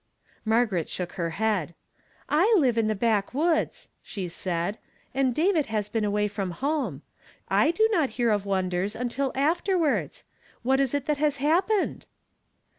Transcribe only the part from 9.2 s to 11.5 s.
afterwards. What is it that has